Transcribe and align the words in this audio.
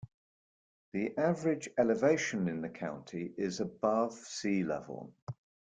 The 0.93 1.15
average 1.15 1.69
elevation 1.77 2.49
in 2.49 2.61
the 2.63 2.69
county 2.69 3.35
is 3.37 3.59
above 3.59 4.13
sea 4.13 4.63
level. 4.63 5.13